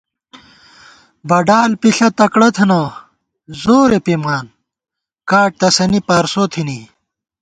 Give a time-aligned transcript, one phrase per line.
[1.29, 2.81] بڈال پِݪہ تکڑہ تھنہ
[3.61, 4.45] زورے پِمان
[5.29, 6.79] کاٹ تسَنی پارسو تھنی